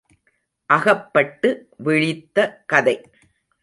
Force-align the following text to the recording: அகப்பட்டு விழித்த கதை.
அகப்பட்டு 0.69 1.69
விழித்த 1.77 2.63
கதை. 2.65 3.01